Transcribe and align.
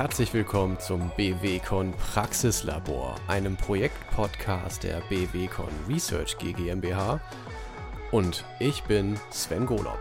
Herzlich 0.00 0.32
willkommen 0.32 0.78
zum 0.80 1.12
BWCon 1.14 1.92
Praxislabor, 1.92 3.16
einem 3.28 3.54
Projektpodcast 3.58 4.82
der 4.82 5.02
BWCon 5.10 5.68
Research 5.90 6.38
GmbH. 6.38 7.20
Und 8.10 8.46
ich 8.60 8.82
bin 8.84 9.20
Sven 9.30 9.66
Golob. 9.66 9.98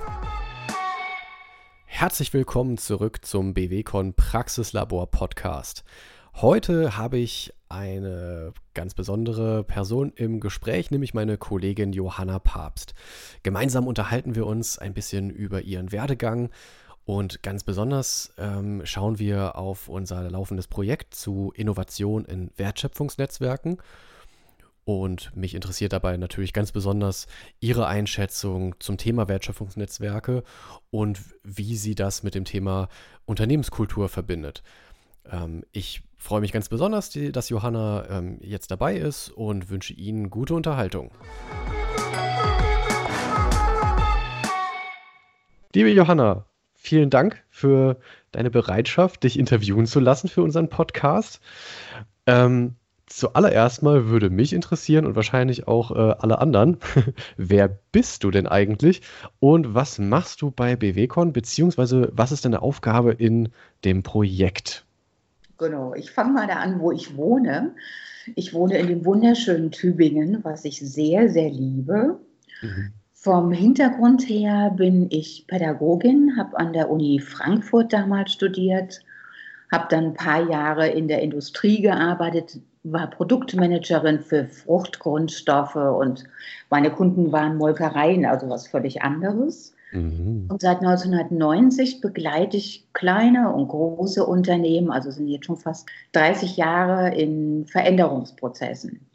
Herzlich 1.83 2.33
willkommen 2.33 2.77
zurück 2.77 3.25
zum 3.25 3.53
BWCon 3.53 4.13
Praxislabor 4.13 5.11
Podcast. 5.11 5.83
Heute 6.33 6.95
habe 6.95 7.17
ich 7.17 7.53
eine 7.67 8.53
ganz 8.73 8.93
besondere 8.93 9.65
Person 9.65 10.13
im 10.15 10.39
Gespräch, 10.39 10.91
nämlich 10.91 11.13
meine 11.13 11.37
Kollegin 11.37 11.91
Johanna 11.91 12.39
Papst. 12.39 12.93
Gemeinsam 13.43 13.85
unterhalten 13.85 14.33
wir 14.33 14.47
uns 14.47 14.79
ein 14.79 14.93
bisschen 14.93 15.29
über 15.29 15.63
ihren 15.63 15.91
Werdegang 15.91 16.51
und 17.09 17.41
ganz 17.41 17.63
besonders 17.63 18.35
ähm, 18.37 18.85
schauen 18.85 19.17
wir 19.17 19.55
auf 19.55 19.87
unser 19.89 20.29
laufendes 20.29 20.67
Projekt 20.67 21.15
zu 21.15 21.51
Innovation 21.55 22.23
in 22.23 22.51
Wertschöpfungsnetzwerken. 22.55 23.79
Und 24.85 25.35
mich 25.35 25.55
interessiert 25.55 25.91
dabei 25.91 26.17
natürlich 26.17 26.53
ganz 26.53 26.71
besonders 26.71 27.25
Ihre 27.61 27.87
Einschätzung 27.87 28.75
zum 28.77 28.97
Thema 28.97 29.27
Wertschöpfungsnetzwerke 29.27 30.43
und 30.91 31.19
wie 31.43 31.75
sie 31.77 31.95
das 31.95 32.21
mit 32.21 32.35
dem 32.35 32.45
Thema 32.45 32.89
Unternehmenskultur 33.25 34.07
verbindet. 34.07 34.61
Ähm, 35.25 35.63
ich 35.71 36.03
freue 36.15 36.41
mich 36.41 36.51
ganz 36.51 36.69
besonders, 36.69 37.09
die, 37.09 37.31
dass 37.31 37.49
Johanna 37.49 38.05
ähm, 38.07 38.37
jetzt 38.43 38.69
dabei 38.69 38.95
ist 38.95 39.29
und 39.29 39.71
wünsche 39.71 39.93
Ihnen 39.93 40.29
gute 40.29 40.53
Unterhaltung. 40.53 41.09
Liebe 45.73 45.89
Johanna, 45.89 46.45
vielen 46.89 47.11
Dank 47.11 47.43
für 47.49 47.97
deine 48.31 48.49
Bereitschaft, 48.49 49.23
dich 49.23 49.37
interviewen 49.37 49.85
zu 49.85 49.99
lassen 49.99 50.27
für 50.27 50.41
unseren 50.41 50.69
Podcast. 50.69 51.39
Ähm, 52.25 52.75
zuallererst 53.05 53.83
mal 53.83 54.09
würde 54.09 54.31
mich 54.31 54.53
interessieren 54.53 55.05
und 55.05 55.15
wahrscheinlich 55.15 55.67
auch 55.67 55.91
äh, 55.91 56.15
alle 56.17 56.39
anderen, 56.39 56.77
wer 57.37 57.67
bist 57.91 58.23
du 58.23 58.31
denn 58.31 58.47
eigentlich 58.47 59.01
und 59.39 59.75
was 59.75 59.99
machst 59.99 60.41
du 60.41 60.49
bei 60.49 60.75
BWCon, 60.75 61.31
beziehungsweise 61.31 62.09
was 62.11 62.31
ist 62.31 62.45
deine 62.45 62.63
Aufgabe 62.63 63.11
in 63.11 63.49
dem 63.85 64.01
Projekt? 64.01 64.83
Genau, 65.59 65.93
ich 65.93 66.09
fange 66.09 66.33
mal 66.33 66.47
da 66.47 66.55
an, 66.55 66.79
wo 66.79 66.91
ich 66.91 67.15
wohne. 67.15 67.75
Ich 68.35 68.53
wohne 68.53 68.79
in 68.79 68.87
dem 68.87 69.05
wunderschönen 69.05 69.69
Tübingen, 69.71 70.39
was 70.43 70.65
ich 70.65 70.79
sehr, 70.79 71.29
sehr 71.29 71.49
liebe. 71.51 72.19
Mhm. 72.61 72.93
Vom 73.21 73.51
Hintergrund 73.51 74.29
her 74.29 74.71
bin 74.77 75.07
ich 75.09 75.45
Pädagogin, 75.45 76.37
habe 76.37 76.57
an 76.57 76.71
der 76.71 76.89
Uni 76.89 77.19
Frankfurt 77.19 77.91
damals 77.91 78.31
studiert, 78.31 79.01
habe 79.69 79.87
dann 79.89 80.05
ein 80.05 80.13
paar 80.13 80.49
Jahre 80.49 80.87
in 80.87 81.09
der 81.09 81.21
Industrie 81.21 81.81
gearbeitet, 81.81 82.61
war 82.83 83.09
Produktmanagerin 83.09 84.21
für 84.21 84.45
Fruchtgrundstoffe 84.45 85.75
und 85.75 86.23
meine 86.69 86.91
Kunden 86.91 87.33
waren 87.33 87.57
Molkereien, 87.57 88.23
also 88.23 88.47
was 88.49 88.69
völlig 88.69 89.01
anderes. 89.01 89.75
Mhm. 89.91 90.45
Und 90.47 90.61
seit 90.61 90.77
1990 90.77 91.99
begleite 91.99 92.55
ich 92.55 92.87
kleine 92.93 93.51
und 93.51 93.67
große 93.67 94.25
Unternehmen, 94.25 94.91
also 94.91 95.11
sind 95.11 95.27
jetzt 95.27 95.45
schon 95.45 95.57
fast 95.57 95.89
30 96.13 96.55
Jahre 96.55 97.13
in 97.13 97.65
Veränderungsprozessen. 97.65 99.08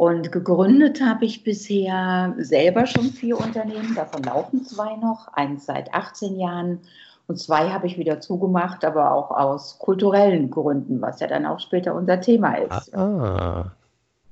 Und 0.00 0.32
gegründet 0.32 1.02
habe 1.02 1.26
ich 1.26 1.44
bisher 1.44 2.34
selber 2.38 2.86
schon 2.86 3.10
vier 3.10 3.38
Unternehmen, 3.38 3.94
davon 3.94 4.22
laufen 4.22 4.64
zwei 4.64 4.96
noch, 4.96 5.28
eins 5.34 5.66
seit 5.66 5.92
18 5.92 6.40
Jahren 6.40 6.78
und 7.26 7.38
zwei 7.38 7.68
habe 7.68 7.86
ich 7.86 7.98
wieder 7.98 8.18
zugemacht, 8.18 8.82
aber 8.82 9.12
auch 9.12 9.30
aus 9.30 9.78
kulturellen 9.78 10.50
Gründen, 10.50 11.02
was 11.02 11.20
ja 11.20 11.26
dann 11.26 11.44
auch 11.44 11.60
später 11.60 11.94
unser 11.94 12.18
Thema 12.18 12.54
ist. 12.54 12.96
Ah. 12.96 13.72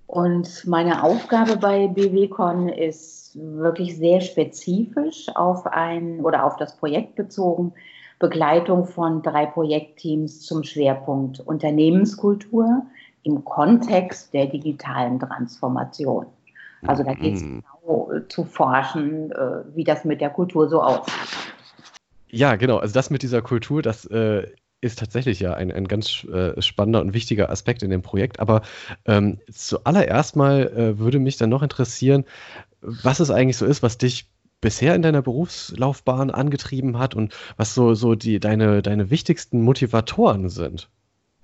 Und 0.06 0.66
meine 0.66 1.02
Aufgabe 1.02 1.58
bei 1.58 1.86
BWCon 1.86 2.70
ist 2.70 3.36
wirklich 3.38 3.98
sehr 3.98 4.22
spezifisch 4.22 5.26
auf 5.34 5.66
ein 5.66 6.20
oder 6.20 6.46
auf 6.46 6.56
das 6.56 6.78
Projekt 6.78 7.14
bezogen. 7.14 7.74
Begleitung 8.18 8.86
von 8.86 9.20
drei 9.20 9.44
Projektteams 9.44 10.40
zum 10.40 10.62
Schwerpunkt 10.62 11.40
Unternehmenskultur 11.40 12.86
im 13.22 13.44
Kontext 13.44 14.32
der 14.34 14.46
digitalen 14.46 15.20
Transformation. 15.20 16.26
Also 16.86 17.02
da 17.02 17.14
geht 17.14 17.36
es 17.36 17.42
mhm. 17.42 17.62
genau 17.82 18.12
äh, 18.12 18.28
zu 18.28 18.44
forschen, 18.44 19.32
äh, 19.32 19.64
wie 19.74 19.84
das 19.84 20.04
mit 20.04 20.20
der 20.20 20.30
Kultur 20.30 20.68
so 20.68 20.82
aussieht. 20.82 21.14
Ja, 22.28 22.56
genau. 22.56 22.78
Also 22.78 22.94
das 22.94 23.10
mit 23.10 23.22
dieser 23.22 23.42
Kultur, 23.42 23.82
das 23.82 24.04
äh, 24.06 24.46
ist 24.80 24.98
tatsächlich 24.98 25.40
ja 25.40 25.54
ein, 25.54 25.72
ein 25.72 25.88
ganz 25.88 26.24
äh, 26.24 26.60
spannender 26.62 27.00
und 27.00 27.14
wichtiger 27.14 27.50
Aspekt 27.50 27.82
in 27.82 27.90
dem 27.90 28.02
Projekt. 28.02 28.38
Aber 28.38 28.62
ähm, 29.06 29.38
zuallererst 29.50 30.36
mal 30.36 30.98
würde 30.98 31.18
mich 31.18 31.36
dann 31.36 31.50
noch 31.50 31.62
interessieren, 31.62 32.24
was 32.80 33.18
es 33.18 33.30
eigentlich 33.30 33.56
so 33.56 33.66
ist, 33.66 33.82
was 33.82 33.98
dich 33.98 34.30
bisher 34.60 34.94
in 34.94 35.02
deiner 35.02 35.22
Berufslaufbahn 35.22 36.30
angetrieben 36.30 36.98
hat 36.98 37.14
und 37.14 37.34
was 37.56 37.74
so, 37.74 37.94
so 37.94 38.14
die, 38.14 38.40
deine, 38.40 38.82
deine 38.82 39.10
wichtigsten 39.10 39.62
Motivatoren 39.62 40.48
sind. 40.48 40.88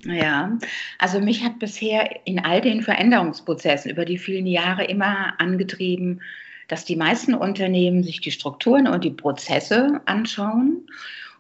Ja, 0.05 0.59
also 0.99 1.21
mich 1.21 1.43
hat 1.43 1.59
bisher 1.59 2.27
in 2.27 2.39
all 2.39 2.61
den 2.61 2.83
Veränderungsprozessen 2.83 3.91
über 3.91 4.05
die 4.05 4.19
vielen 4.19 4.47
Jahre 4.47 4.85
immer 4.85 5.39
angetrieben, 5.41 6.21
dass 6.69 6.85
die 6.85 6.97
meisten 6.97 7.35
Unternehmen 7.35 8.03
sich 8.03 8.21
die 8.21 8.31
Strukturen 8.31 8.87
und 8.87 9.05
die 9.05 9.11
Prozesse 9.11 10.01
anschauen 10.07 10.87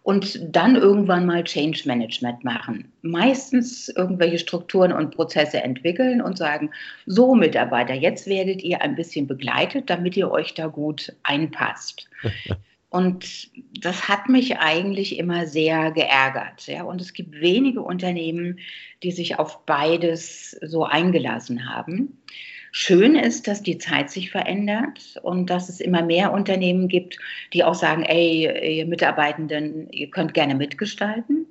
und 0.02 0.38
dann 0.54 0.76
irgendwann 0.76 1.24
mal 1.24 1.44
Change 1.44 1.82
Management 1.86 2.44
machen. 2.44 2.92
Meistens 3.00 3.88
irgendwelche 3.88 4.38
Strukturen 4.38 4.92
und 4.92 5.14
Prozesse 5.14 5.62
entwickeln 5.62 6.20
und 6.20 6.36
sagen, 6.36 6.70
so 7.06 7.34
Mitarbeiter, 7.34 7.94
jetzt 7.94 8.26
werdet 8.26 8.62
ihr 8.62 8.82
ein 8.82 8.96
bisschen 8.96 9.26
begleitet, 9.26 9.88
damit 9.88 10.16
ihr 10.16 10.30
euch 10.30 10.52
da 10.52 10.66
gut 10.66 11.14
einpasst. 11.22 12.08
Und 12.94 13.50
das 13.84 14.08
hat 14.08 14.28
mich 14.28 14.58
eigentlich 14.58 15.18
immer 15.18 15.48
sehr 15.48 15.90
geärgert. 15.90 16.68
Ja? 16.68 16.84
Und 16.84 17.00
es 17.00 17.12
gibt 17.12 17.40
wenige 17.40 17.82
Unternehmen, 17.82 18.60
die 19.02 19.10
sich 19.10 19.36
auf 19.36 19.66
beides 19.66 20.52
so 20.62 20.84
eingelassen 20.84 21.68
haben. 21.68 22.22
Schön 22.70 23.16
ist, 23.16 23.48
dass 23.48 23.64
die 23.64 23.78
Zeit 23.78 24.10
sich 24.10 24.30
verändert 24.30 25.18
und 25.24 25.50
dass 25.50 25.68
es 25.68 25.80
immer 25.80 26.02
mehr 26.02 26.32
Unternehmen 26.32 26.86
gibt, 26.86 27.18
die 27.52 27.64
auch 27.64 27.74
sagen, 27.74 28.04
ey, 28.04 28.76
ihr 28.78 28.86
Mitarbeitenden, 28.86 29.90
ihr 29.90 30.12
könnt 30.12 30.32
gerne 30.32 30.54
mitgestalten. 30.54 31.46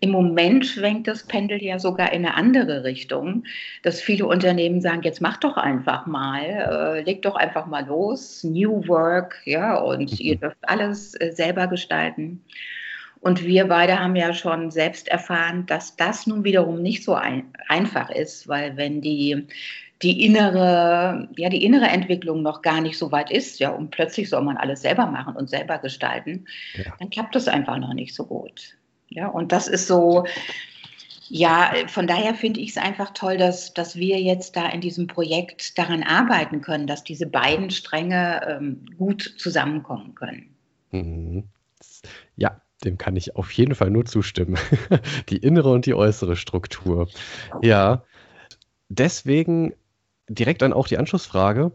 Im 0.00 0.10
Moment 0.10 0.66
schwenkt 0.66 1.08
das 1.08 1.24
Pendel 1.24 1.62
ja 1.62 1.78
sogar 1.78 2.12
in 2.12 2.24
eine 2.24 2.34
andere 2.34 2.84
Richtung, 2.84 3.44
dass 3.82 4.00
viele 4.00 4.26
Unternehmen 4.26 4.80
sagen, 4.80 5.02
jetzt 5.02 5.20
macht 5.20 5.44
doch 5.44 5.56
einfach 5.56 6.06
mal, 6.06 6.42
äh, 6.44 7.02
legt 7.02 7.24
doch 7.24 7.36
einfach 7.36 7.66
mal 7.66 7.86
los, 7.86 8.42
New 8.44 8.86
Work, 8.88 9.40
ja, 9.44 9.76
und 9.76 10.08
ihr 10.20 10.36
dürft 10.36 10.58
alles 10.62 11.14
äh, 11.20 11.32
selber 11.32 11.66
gestalten. 11.66 12.42
Und 13.20 13.44
wir 13.44 13.66
beide 13.66 14.00
haben 14.00 14.16
ja 14.16 14.34
schon 14.34 14.72
selbst 14.72 15.06
erfahren, 15.06 15.64
dass 15.66 15.96
das 15.96 16.26
nun 16.26 16.42
wiederum 16.42 16.82
nicht 16.82 17.04
so 17.04 17.14
ein, 17.14 17.44
einfach 17.68 18.10
ist, 18.10 18.48
weil 18.48 18.76
wenn 18.76 19.00
die 19.00 19.46
die 20.02 20.24
innere, 20.24 21.28
ja, 21.36 21.48
die 21.48 21.64
innere 21.64 21.86
Entwicklung 21.86 22.42
noch 22.42 22.62
gar 22.62 22.80
nicht 22.80 22.98
so 22.98 23.12
weit 23.12 23.30
ist, 23.30 23.60
ja, 23.60 23.70
und 23.70 23.90
plötzlich 23.90 24.28
soll 24.28 24.42
man 24.42 24.56
alles 24.56 24.82
selber 24.82 25.06
machen 25.06 25.36
und 25.36 25.48
selber 25.48 25.78
gestalten, 25.78 26.46
ja. 26.74 26.92
dann 26.98 27.10
klappt 27.10 27.34
das 27.36 27.48
einfach 27.48 27.78
noch 27.78 27.94
nicht 27.94 28.14
so 28.14 28.26
gut. 28.26 28.76
Ja, 29.14 29.28
und 29.28 29.52
das 29.52 29.68
ist 29.68 29.86
so, 29.86 30.24
ja, 31.28 31.72
von 31.88 32.06
daher 32.06 32.34
finde 32.34 32.60
ich 32.60 32.70
es 32.70 32.76
einfach 32.76 33.10
toll, 33.14 33.36
dass, 33.36 33.72
dass 33.72 33.96
wir 33.96 34.20
jetzt 34.20 34.56
da 34.56 34.68
in 34.68 34.80
diesem 34.80 35.06
Projekt 35.06 35.78
daran 35.78 36.02
arbeiten 36.02 36.60
können, 36.60 36.86
dass 36.86 37.04
diese 37.04 37.26
beiden 37.26 37.70
Stränge 37.70 38.40
ähm, 38.46 38.84
gut 38.98 39.34
zusammenkommen 39.38 40.14
können. 40.14 40.54
Mhm. 40.90 41.44
Ja, 42.36 42.60
dem 42.84 42.98
kann 42.98 43.16
ich 43.16 43.36
auf 43.36 43.50
jeden 43.52 43.74
Fall 43.74 43.90
nur 43.90 44.04
zustimmen. 44.04 44.58
die 45.28 45.38
innere 45.38 45.70
und 45.70 45.86
die 45.86 45.94
äußere 45.94 46.36
Struktur. 46.36 47.08
Ja, 47.62 48.04
deswegen 48.88 49.74
direkt 50.28 50.62
dann 50.62 50.72
auch 50.72 50.88
die 50.88 50.98
Anschlussfrage, 50.98 51.72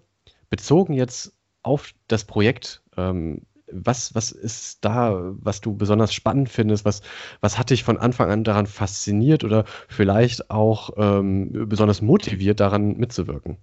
bezogen 0.50 0.94
jetzt 0.94 1.34
auf 1.64 1.94
das 2.08 2.26
Projekt, 2.26 2.82
ähm, 2.96 3.42
was, 3.72 4.16
was 4.16 4.32
ist 4.32 4.84
da, 4.86 5.34
was 5.40 5.62
du 5.62 5.76
besonders 5.76 6.14
spannend 6.14 6.50
findest? 6.50 6.86
Was, 6.86 7.02
was 7.42 7.58
hat 7.58 7.70
dich 7.70 7.84
von 7.84 7.98
Anfang 7.98 8.32
an 8.32 8.44
daran 8.44 8.66
fasziniert 8.66 9.44
oder 9.44 9.66
vielleicht 9.88 10.50
auch 10.50 10.92
ähm, 10.98 11.68
besonders 11.68 12.02
motiviert, 12.02 12.60
daran 12.60 12.98
mitzuwirken? 12.98 13.58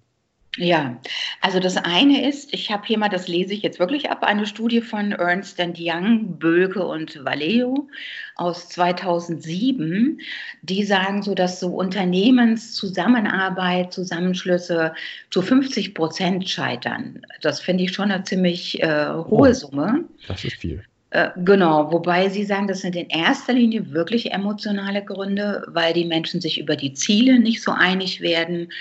Ja, 0.57 1.01
also 1.41 1.59
das 1.59 1.77
eine 1.77 2.29
ist, 2.29 2.55
ich 2.55 2.71
habe 2.71 2.87
hier 2.87 2.97
mal, 2.97 3.09
das 3.09 3.27
lese 3.27 3.55
ich 3.55 3.63
jetzt 3.63 3.81
wirklich 3.81 4.09
ab, 4.11 4.23
eine 4.23 4.47
Studie 4.47 4.81
von 4.81 5.11
Ernst 5.11 5.59
Young, 5.59 6.39
Bölke 6.39 6.87
und 6.87 7.25
Vallejo 7.25 7.89
aus 8.37 8.69
2007, 8.69 10.21
die 10.63 10.85
sagen 10.85 11.23
so, 11.23 11.35
dass 11.35 11.59
so 11.59 11.75
Unternehmenszusammenarbeit, 11.75 13.93
Zusammenschlüsse 13.93 14.95
zu 15.31 15.43
50 15.43 15.93
Prozent 15.95 16.49
scheitern. 16.49 17.23
Das 17.41 17.61
finde 17.61 17.83
ich 17.85 17.93
schon 17.93 18.13
eine 18.13 18.23
ziemlich 18.23 18.81
äh, 18.81 19.09
hohe 19.09 19.51
oh, 19.51 19.53
Summe. 19.53 20.05
Das 20.29 20.45
ist 20.45 20.55
viel. 20.57 20.85
Äh, 21.15 21.31
genau, 21.45 21.93
wobei 21.93 22.29
Sie 22.29 22.43
sagen, 22.43 22.67
das 22.67 22.81
sind 22.81 22.97
in 22.97 23.09
erster 23.09 23.53
Linie 23.53 23.93
wirklich 23.93 24.33
emotionale 24.33 25.05
Gründe, 25.05 25.65
weil 25.69 25.93
die 25.93 26.07
Menschen 26.07 26.41
sich 26.41 26.59
über 26.59 26.75
die 26.75 26.93
Ziele 26.93 27.39
nicht 27.39 27.63
so 27.63 27.71
einig 27.71 28.21
werden 28.21 28.73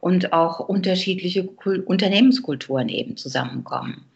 und 0.00 0.32
auch 0.32 0.58
unterschiedliche 0.58 1.44
Kul 1.44 1.80
Unternehmenskulturen 1.80 2.88
eben 2.88 3.18
zusammenkommen. 3.18 4.06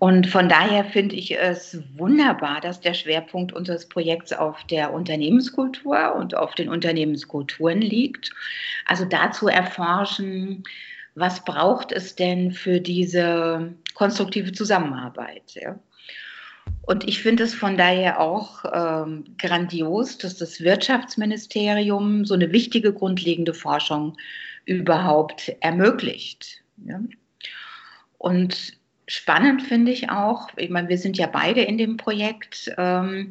Und 0.00 0.26
von 0.26 0.48
daher 0.48 0.84
finde 0.84 1.14
ich 1.14 1.38
es 1.38 1.78
wunderbar, 1.96 2.60
dass 2.60 2.80
der 2.80 2.94
Schwerpunkt 2.94 3.52
unseres 3.52 3.88
Projekts 3.88 4.32
auf 4.32 4.64
der 4.64 4.92
Unternehmenskultur 4.92 6.12
und 6.16 6.34
auf 6.34 6.56
den 6.56 6.68
Unternehmenskulturen 6.68 7.82
liegt. 7.82 8.32
Also 8.84 9.04
dazu 9.04 9.46
erforschen, 9.46 10.64
was 11.14 11.44
braucht 11.44 11.92
es 11.92 12.16
denn 12.16 12.50
für 12.50 12.80
diese 12.80 13.72
konstruktive 13.94 14.50
Zusammenarbeit. 14.50 15.54
Ja? 15.54 15.78
Und 16.82 17.08
ich 17.08 17.20
finde 17.20 17.42
es 17.42 17.54
von 17.54 17.76
daher 17.76 18.20
auch 18.20 18.64
ähm, 18.72 19.24
grandios, 19.38 20.18
dass 20.18 20.36
das 20.36 20.60
Wirtschaftsministerium 20.60 22.24
so 22.24 22.34
eine 22.34 22.52
wichtige 22.52 22.92
grundlegende 22.92 23.54
Forschung 23.54 24.16
überhaupt 24.66 25.52
ermöglicht. 25.60 26.62
Ja? 26.84 27.00
Und 28.18 28.75
spannend 29.08 29.62
finde 29.62 29.92
ich 29.92 30.10
auch, 30.10 30.48
ich 30.56 30.70
meine, 30.70 30.88
wir 30.88 30.98
sind 30.98 31.16
ja 31.16 31.26
beide 31.26 31.62
in 31.62 31.78
dem 31.78 31.96
Projekt, 31.96 32.72
ähm, 32.76 33.30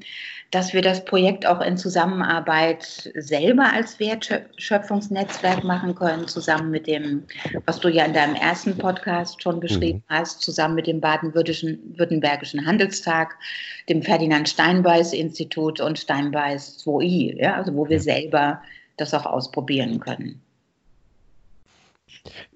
dass 0.51 0.73
wir 0.73 0.81
das 0.81 1.03
Projekt 1.03 1.45
auch 1.45 1.59
in 1.59 1.75
Zusammenarbeit 1.75 3.11
selber 3.15 3.73
als 3.73 3.99
Wertschöpfungsnetzwerk 3.99 5.65
machen 5.65 5.95
können, 5.95 6.27
zusammen 6.27 6.71
mit 6.71 6.87
dem, 6.87 7.23
was 7.65 7.79
du 7.81 7.89
ja 7.89 8.05
in 8.05 8.13
deinem 8.13 8.35
ersten 8.35 8.77
Podcast 8.77 9.43
schon 9.43 9.59
beschrieben 9.59 10.03
mhm. 10.07 10.13
hast, 10.15 10.41
zusammen 10.41 10.75
mit 10.75 10.87
dem 10.87 11.01
Baden-Württembergischen 11.01 12.65
Handelstag, 12.65 13.35
dem 13.89 14.01
Ferdinand 14.01 14.47
Steinbeiß 14.47 15.11
Institut 15.11 15.81
und 15.81 15.99
Steinbeiß 15.99 16.85
2i, 16.85 17.37
ja, 17.37 17.55
also 17.55 17.75
wo 17.75 17.89
wir 17.89 17.99
selber 17.99 18.61
das 18.95 19.13
auch 19.13 19.25
ausprobieren 19.25 19.99
können. 19.99 20.41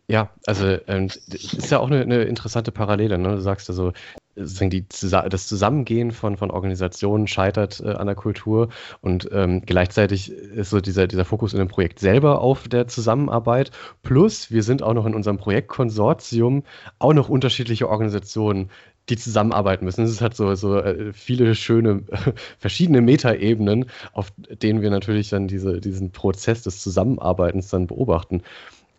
Ja, 0.09 0.31
also 0.47 0.65
ähm, 0.87 1.05
ist 1.05 1.69
ja 1.69 1.77
auch 1.77 1.85
eine, 1.87 2.01
eine 2.01 2.23
interessante 2.23 2.71
Parallele. 2.71 3.19
Ne? 3.19 3.35
Du 3.35 3.41
sagst 3.41 3.69
also, 3.69 3.93
die, 4.35 4.85
das 4.87 5.47
Zusammengehen 5.47 6.11
von, 6.11 6.35
von 6.35 6.49
Organisationen 6.49 7.27
scheitert 7.27 7.79
äh, 7.79 7.91
an 7.91 8.07
der 8.07 8.15
Kultur 8.15 8.69
und 9.01 9.29
ähm, 9.31 9.61
gleichzeitig 9.63 10.31
ist 10.31 10.71
so 10.71 10.81
dieser, 10.81 11.05
dieser 11.05 11.25
Fokus 11.25 11.53
in 11.53 11.59
dem 11.59 11.67
Projekt 11.67 11.99
selber 11.99 12.41
auf 12.41 12.67
der 12.67 12.87
Zusammenarbeit. 12.87 13.69
Plus, 14.01 14.49
wir 14.49 14.63
sind 14.63 14.81
auch 14.81 14.95
noch 14.95 15.05
in 15.05 15.13
unserem 15.13 15.37
Projektkonsortium 15.37 16.63
auch 16.97 17.13
noch 17.13 17.29
unterschiedliche 17.29 17.87
Organisationen, 17.87 18.71
die 19.09 19.17
zusammenarbeiten 19.17 19.85
müssen. 19.85 20.05
Es 20.05 20.21
hat 20.21 20.35
so, 20.35 20.55
so 20.55 20.79
äh, 20.79 21.13
viele 21.13 21.53
schöne, 21.53 22.01
verschiedene 22.57 23.01
Metaebenen, 23.01 23.85
auf 24.13 24.31
denen 24.63 24.81
wir 24.81 24.89
natürlich 24.89 25.29
dann 25.29 25.47
diese, 25.47 25.79
diesen 25.79 26.09
Prozess 26.09 26.63
des 26.63 26.81
Zusammenarbeitens 26.81 27.69
dann 27.69 27.85
beobachten. 27.85 28.41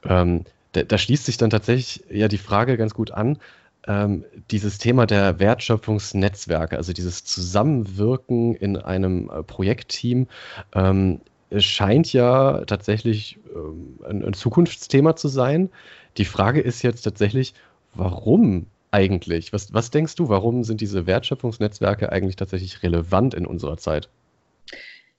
Ähm, 0.04 0.44
da, 0.72 0.82
da, 0.82 0.98
schließt 0.98 1.26
sich 1.26 1.36
dann 1.36 1.50
tatsächlich 1.50 2.04
ja 2.10 2.28
die 2.28 2.38
Frage 2.38 2.76
ganz 2.76 2.94
gut 2.94 3.10
an, 3.10 3.38
ähm, 3.86 4.24
dieses 4.50 4.78
Thema 4.78 5.06
der 5.06 5.38
Wertschöpfungsnetzwerke, 5.38 6.76
also 6.76 6.92
dieses 6.92 7.24
Zusammenwirken 7.24 8.54
in 8.54 8.76
einem 8.76 9.30
äh, 9.30 9.42
Projektteam, 9.42 10.28
ähm, 10.74 11.20
scheint 11.56 12.12
ja 12.12 12.64
tatsächlich 12.66 13.38
ähm, 13.54 13.98
ein, 14.08 14.24
ein 14.24 14.32
Zukunftsthema 14.34 15.16
zu 15.16 15.28
sein. 15.28 15.70
Die 16.16 16.24
Frage 16.24 16.60
ist 16.60 16.82
jetzt 16.82 17.02
tatsächlich, 17.02 17.54
warum 17.94 18.66
eigentlich? 18.90 19.52
Was, 19.52 19.72
was 19.72 19.90
denkst 19.90 20.16
du, 20.16 20.28
warum 20.28 20.64
sind 20.64 20.80
diese 20.80 21.06
Wertschöpfungsnetzwerke 21.06 22.10
eigentlich 22.12 22.36
tatsächlich 22.36 22.82
relevant 22.82 23.34
in 23.34 23.46
unserer 23.46 23.76
Zeit? 23.76 24.08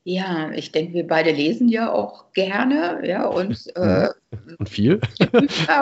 Ja, 0.03 0.49
ich 0.51 0.71
denke, 0.71 0.93
wir 0.95 1.05
beide 1.05 1.31
lesen 1.31 1.69
ja 1.69 1.93
auch 1.93 2.31
gerne, 2.33 3.01
ja, 3.07 3.27
und, 3.27 3.67
äh, 3.75 4.07
und 4.57 4.67
viel. 4.67 4.99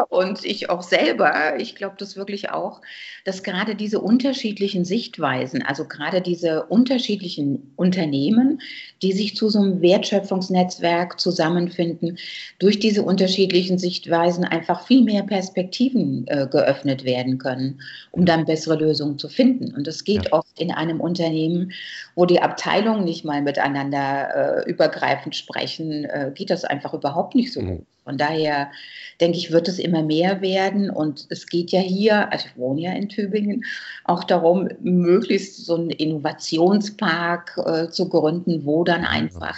und 0.10 0.44
ich 0.44 0.70
auch 0.70 0.82
selber. 0.82 1.58
Ich 1.58 1.76
glaube 1.76 1.96
das 1.98 2.18
wirklich 2.18 2.50
auch, 2.50 2.82
dass 3.24 3.44
gerade 3.44 3.76
diese 3.76 4.02
unterschiedlichen 4.02 4.84
Sichtweisen, 4.84 5.62
also 5.62 5.86
gerade 5.86 6.22
diese 6.22 6.66
unterschiedlichen 6.66 7.72
Unternehmen, 7.78 8.60
die 9.02 9.14
sich 9.14 9.38
zu 9.38 9.50
so 9.50 9.60
einem 9.60 9.82
Wertschöpfungsnetzwerk 9.82 11.20
zusammenfinden, 11.20 12.18
durch 12.58 12.80
diese 12.80 13.04
unterschiedlichen 13.04 13.78
Sichtweisen 13.78 14.44
einfach 14.44 14.86
viel 14.86 15.04
mehr 15.04 15.24
Perspektiven 15.24 16.28
äh, 16.28 16.48
geöffnet 16.52 17.06
werden 17.06 17.38
können, 17.38 17.82
um 18.12 18.26
dann 18.26 18.46
bessere 18.46 18.76
Lösungen 18.76 19.18
zu 19.18 19.30
finden. 19.30 19.74
Und 19.76 19.88
das 19.88 20.04
geht 20.04 20.26
ja. 20.26 20.34
oft 20.34 20.60
in 20.60 20.72
einem 20.72 21.00
Unternehmen, 21.00 21.72
wo 22.16 22.26
die 22.26 22.42
Abteilungen 22.42 23.06
nicht 23.06 23.24
mal 23.24 23.42
miteinander 23.42 24.09
äh, 24.10 24.70
übergreifend 24.70 25.36
sprechen, 25.36 26.06
äh, 26.06 26.32
geht 26.34 26.50
das 26.50 26.64
einfach 26.64 26.94
überhaupt 26.94 27.36
nicht 27.36 27.54
so 27.54 27.62
mhm. 27.62 27.68
gut. 27.78 27.86
Von 28.04 28.18
daher 28.18 28.72
denke 29.22 29.38
ich, 29.38 29.52
wird 29.52 29.68
es 29.68 29.78
immer 29.78 30.02
mehr 30.02 30.42
werden. 30.42 30.90
Und 30.90 31.28
es 31.30 31.46
geht 31.46 31.72
ja 31.72 31.80
hier, 31.80 32.32
also 32.32 32.48
ich 32.48 32.58
wohne 32.58 32.82
ja 32.82 32.94
in 32.94 33.10
Tübingen, 33.10 33.64
auch 34.04 34.24
darum, 34.24 34.70
möglichst 34.82 35.66
so 35.66 35.76
einen 35.76 35.92
Innovationspark 35.92 37.60
äh, 37.66 37.90
zu 37.90 38.10
gründen, 38.10 38.66
wo 38.66 38.84
dann 38.84 39.06
einfach 39.06 39.58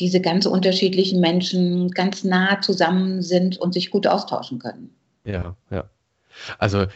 diese 0.00 0.20
ganz 0.20 0.46
unterschiedlichen 0.46 1.20
Menschen 1.20 1.90
ganz 1.90 2.24
nah 2.24 2.60
zusammen 2.60 3.22
sind 3.22 3.58
und 3.58 3.72
sich 3.72 3.90
gut 3.90 4.06
austauschen 4.06 4.58
können. 4.58 4.90
Ja, 5.24 5.56
ja. 5.70 5.88
Also 6.58 6.86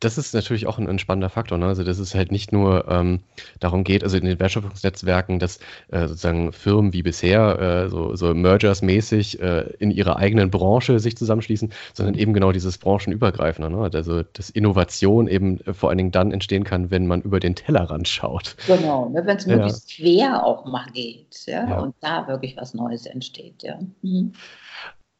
das 0.00 0.18
ist 0.18 0.34
natürlich 0.34 0.66
auch 0.66 0.78
ein, 0.78 0.88
ein 0.88 0.98
spannender 0.98 1.30
Faktor. 1.30 1.58
Ne? 1.58 1.66
Also 1.66 1.84
dass 1.84 1.98
es 1.98 2.14
halt 2.14 2.32
nicht 2.32 2.52
nur 2.52 2.86
ähm, 2.88 3.20
darum 3.60 3.84
geht, 3.84 4.02
also 4.02 4.16
in 4.16 4.24
den 4.24 4.38
Wertschöpfungsnetzwerken, 4.38 5.38
dass 5.38 5.58
äh, 5.88 6.06
sozusagen 6.06 6.52
Firmen 6.52 6.92
wie 6.92 7.02
bisher 7.02 7.58
äh, 7.58 7.88
so, 7.88 8.14
so 8.16 8.34
Mergers-mäßig 8.34 9.40
äh, 9.40 9.72
in 9.78 9.90
ihrer 9.90 10.16
eigenen 10.16 10.50
Branche 10.50 10.98
sich 10.98 11.16
zusammenschließen, 11.16 11.72
sondern 11.92 12.14
eben 12.14 12.32
genau 12.32 12.52
dieses 12.52 12.78
branchenübergreifende. 12.78 13.70
Ne? 13.70 13.90
Also 13.92 14.22
dass 14.22 14.50
Innovation 14.50 15.28
eben 15.28 15.58
vor 15.72 15.88
allen 15.88 15.98
Dingen 15.98 16.12
dann 16.12 16.32
entstehen 16.32 16.64
kann, 16.64 16.90
wenn 16.90 17.06
man 17.06 17.22
über 17.22 17.40
den 17.40 17.54
Tellerrand 17.54 18.08
schaut. 18.08 18.56
Genau, 18.66 19.08
ne? 19.08 19.22
wenn 19.24 19.36
es 19.36 19.46
möglichst 19.46 19.98
ja. 19.98 20.04
quer 20.04 20.44
auch 20.44 20.64
mal 20.64 20.86
geht 20.92 21.46
ja? 21.46 21.68
ja? 21.68 21.78
und 21.78 21.94
da 22.00 22.28
wirklich 22.28 22.56
was 22.56 22.74
Neues 22.74 23.06
entsteht. 23.06 23.62
Ja. 23.62 23.78
Mhm. 24.02 24.32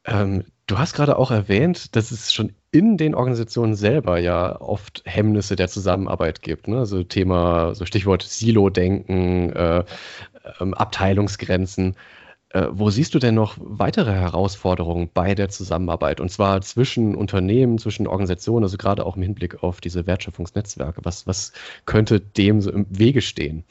Ähm, 0.05 0.45
du 0.67 0.79
hast 0.79 0.95
gerade 0.95 1.19
auch 1.19 1.31
erwähnt, 1.31 1.97
dass 1.97 2.11
es 2.11 2.33
schon 2.33 2.53
in 2.71 2.97
den 2.97 3.15
Organisationen 3.15 3.75
selber 3.75 4.19
ja 4.19 4.61
oft 4.61 5.03
Hemmnisse 5.05 5.57
der 5.57 5.69
Zusammenarbeit 5.69 6.43
gibt. 6.43 6.69
Ne? 6.69 6.87
So 6.87 7.03
Thema, 7.05 7.75
so 7.75 7.87
Stichwort 7.87 8.23
Silo-Denken, 8.23 9.53
äh, 9.53 9.79
äh, 9.79 9.85
Abteilungsgrenzen. 10.59 11.97
Äh, 12.51 12.69
wo 12.71 12.91
siehst 12.91 13.15
du 13.15 13.19
denn 13.19 13.35
noch 13.35 13.57
weitere 13.59 14.13
Herausforderungen 14.13 15.11
bei 15.13 15.35
der 15.35 15.49
Zusammenarbeit? 15.49 16.21
Und 16.21 16.31
zwar 16.31 16.61
zwischen 16.61 17.15
Unternehmen, 17.15 17.79
zwischen 17.79 18.07
Organisationen, 18.07 18.65
also 18.65 18.77
gerade 18.77 19.07
auch 19.07 19.17
im 19.17 19.23
Hinblick 19.23 19.63
auf 19.63 19.81
diese 19.81 20.07
Wertschöpfungsnetzwerke. 20.07 21.01
Was, 21.05 21.27
was 21.27 21.53
könnte 21.87 22.21
dem 22.21 22.61
so 22.61 22.71
im 22.71 22.87
Wege 22.91 23.23
stehen? 23.23 23.65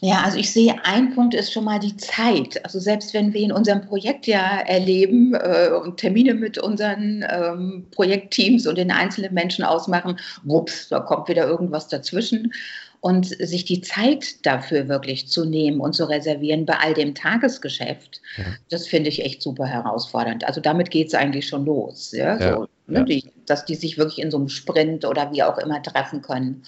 Ja, 0.00 0.22
also 0.22 0.38
ich 0.38 0.52
sehe, 0.52 0.74
ein 0.84 1.14
Punkt 1.14 1.34
ist 1.34 1.52
schon 1.52 1.64
mal 1.64 1.78
die 1.78 1.96
Zeit. 1.96 2.62
Also 2.64 2.78
selbst 2.78 3.14
wenn 3.14 3.32
wir 3.32 3.40
in 3.40 3.52
unserem 3.52 3.82
Projekt 3.82 4.26
ja 4.26 4.60
erleben 4.60 5.34
äh, 5.34 5.70
und 5.70 5.96
Termine 5.96 6.34
mit 6.34 6.58
unseren 6.58 7.24
ähm, 7.30 7.86
Projektteams 7.92 8.66
und 8.66 8.76
den 8.76 8.90
einzelnen 8.90 9.32
Menschen 9.32 9.64
ausmachen, 9.64 10.18
wups, 10.44 10.88
da 10.88 11.00
kommt 11.00 11.28
wieder 11.28 11.46
irgendwas 11.46 11.88
dazwischen. 11.88 12.52
Und 13.00 13.26
sich 13.26 13.64
die 13.64 13.82
Zeit 13.82 14.44
dafür 14.44 14.88
wirklich 14.88 15.28
zu 15.28 15.44
nehmen 15.44 15.80
und 15.80 15.92
zu 15.92 16.08
reservieren 16.08 16.66
bei 16.66 16.76
all 16.78 16.92
dem 16.92 17.14
Tagesgeschäft, 17.14 18.20
ja. 18.36 18.44
das 18.68 18.88
finde 18.88 19.10
ich 19.10 19.24
echt 19.24 19.42
super 19.42 19.66
herausfordernd. 19.66 20.44
Also 20.44 20.60
damit 20.60 20.90
geht 20.90 21.08
es 21.08 21.14
eigentlich 21.14 21.46
schon 21.46 21.66
los. 21.66 22.10
Ja? 22.12 22.38
ja. 22.38 22.54
So, 22.56 22.68
ne, 22.88 23.04
die, 23.04 23.24
dass 23.46 23.64
die 23.64 23.74
sich 23.74 23.98
wirklich 23.98 24.18
in 24.18 24.30
so 24.30 24.36
einem 24.36 24.48
Sprint 24.48 25.04
oder 25.04 25.32
wie 25.32 25.42
auch 25.42 25.58
immer 25.58 25.82
treffen 25.82 26.22
können 26.22 26.62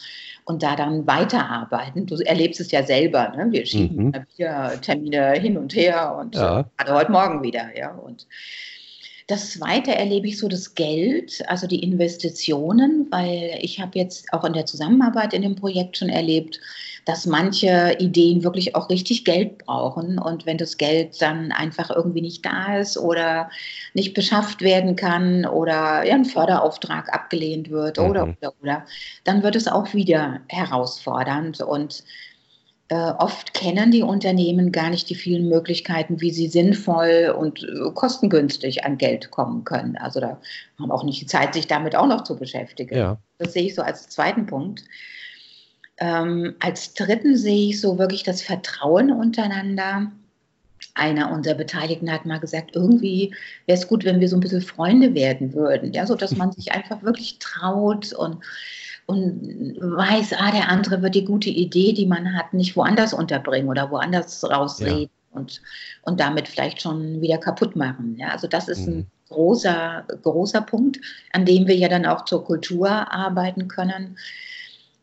und 0.44 0.62
da 0.62 0.76
dann 0.76 1.06
weiterarbeiten. 1.06 2.06
Du 2.06 2.16
erlebst 2.16 2.60
es 2.60 2.70
ja 2.70 2.82
selber, 2.82 3.28
ne? 3.36 3.48
wir 3.50 3.66
schieben 3.66 4.06
mhm. 4.06 4.80
Termine 4.80 5.32
hin 5.32 5.58
und 5.58 5.74
her 5.74 6.16
und 6.18 6.34
ja. 6.34 6.64
gerade 6.76 6.94
heute 6.94 7.12
Morgen 7.12 7.42
wieder. 7.42 7.76
Ja? 7.76 7.90
Und 7.90 8.26
das 9.28 9.50
Zweite 9.50 9.94
erlebe 9.94 10.26
ich 10.26 10.38
so 10.38 10.48
das 10.48 10.74
Geld, 10.74 11.46
also 11.48 11.66
die 11.66 11.82
Investitionen, 11.82 13.06
weil 13.10 13.58
ich 13.60 13.78
habe 13.78 13.98
jetzt 13.98 14.32
auch 14.32 14.42
in 14.42 14.54
der 14.54 14.64
Zusammenarbeit 14.64 15.34
in 15.34 15.42
dem 15.42 15.54
Projekt 15.54 15.98
schon 15.98 16.08
erlebt, 16.08 16.58
dass 17.04 17.26
manche 17.26 17.96
Ideen 17.98 18.42
wirklich 18.42 18.74
auch 18.74 18.88
richtig 18.88 19.26
Geld 19.26 19.58
brauchen. 19.58 20.18
Und 20.18 20.46
wenn 20.46 20.56
das 20.56 20.78
Geld 20.78 21.20
dann 21.20 21.52
einfach 21.52 21.90
irgendwie 21.90 22.22
nicht 22.22 22.44
da 22.46 22.78
ist 22.78 22.96
oder 22.96 23.50
nicht 23.92 24.14
beschafft 24.14 24.62
werden 24.62 24.96
kann 24.96 25.44
oder 25.44 26.04
ja, 26.04 26.14
ein 26.14 26.24
Förderauftrag 26.24 27.12
abgelehnt 27.12 27.68
wird 27.68 27.98
oder, 27.98 28.26
mhm. 28.26 28.36
oder, 28.40 28.54
oder, 28.62 28.86
dann 29.24 29.42
wird 29.42 29.56
es 29.56 29.68
auch 29.68 29.92
wieder 29.92 30.40
herausfordernd. 30.48 31.60
Und 31.60 32.02
äh, 32.90 33.12
oft 33.18 33.52
kennen 33.52 33.90
die 33.90 34.02
Unternehmen 34.02 34.72
gar 34.72 34.88
nicht 34.88 35.10
die 35.10 35.14
vielen 35.14 35.48
Möglichkeiten, 35.48 36.20
wie 36.22 36.30
sie 36.30 36.48
sinnvoll 36.48 37.34
und 37.38 37.62
äh, 37.62 37.90
kostengünstig 37.92 38.84
an 38.84 38.96
Geld 38.96 39.30
kommen 39.30 39.64
können. 39.64 39.96
Also 39.98 40.20
da 40.20 40.40
haben 40.78 40.90
auch 40.90 41.04
nicht 41.04 41.20
die 41.20 41.26
Zeit, 41.26 41.52
sich 41.52 41.66
damit 41.66 41.94
auch 41.94 42.06
noch 42.06 42.24
zu 42.24 42.36
beschäftigen. 42.36 42.96
Ja. 42.96 43.18
Das 43.36 43.52
sehe 43.52 43.64
ich 43.64 43.74
so 43.74 43.82
als 43.82 44.08
zweiten 44.08 44.46
Punkt. 44.46 44.84
Ähm, 45.98 46.54
als 46.60 46.94
dritten 46.94 47.36
sehe 47.36 47.70
ich 47.70 47.80
so 47.80 47.98
wirklich 47.98 48.22
das 48.22 48.40
Vertrauen 48.40 49.12
untereinander. 49.12 50.10
Einer 50.94 51.30
unserer 51.30 51.56
Beteiligten 51.56 52.10
hat 52.10 52.24
mal 52.24 52.40
gesagt, 52.40 52.74
irgendwie 52.74 53.34
wäre 53.66 53.78
es 53.78 53.86
gut, 53.86 54.04
wenn 54.04 54.20
wir 54.20 54.28
so 54.28 54.36
ein 54.36 54.40
bisschen 54.40 54.62
Freunde 54.62 55.14
werden 55.14 55.52
würden, 55.52 55.92
ja, 55.92 56.06
so 56.06 56.14
dass 56.14 56.36
man 56.36 56.52
sich 56.52 56.72
einfach 56.72 57.02
wirklich 57.02 57.38
traut 57.38 58.12
und 58.12 58.38
und 59.08 59.78
weiß, 59.80 60.34
ah, 60.34 60.50
der 60.50 60.68
andere 60.68 61.00
wird 61.00 61.14
die 61.14 61.24
gute 61.24 61.48
Idee, 61.48 61.94
die 61.94 62.04
man 62.04 62.36
hat, 62.36 62.52
nicht 62.52 62.76
woanders 62.76 63.14
unterbringen 63.14 63.70
oder 63.70 63.90
woanders 63.90 64.44
rausreden 64.44 65.10
ja. 65.32 65.38
und, 65.38 65.62
und 66.02 66.20
damit 66.20 66.46
vielleicht 66.46 66.82
schon 66.82 67.22
wieder 67.22 67.38
kaputt 67.38 67.74
machen. 67.74 68.16
Ja, 68.18 68.28
also 68.28 68.46
das 68.46 68.68
ist 68.68 68.86
mhm. 68.86 68.92
ein 68.92 69.06
großer, 69.30 70.04
großer 70.22 70.60
Punkt, 70.60 71.00
an 71.32 71.46
dem 71.46 71.66
wir 71.66 71.74
ja 71.74 71.88
dann 71.88 72.04
auch 72.04 72.26
zur 72.26 72.44
Kultur 72.44 72.90
arbeiten 72.90 73.66
können. 73.68 74.18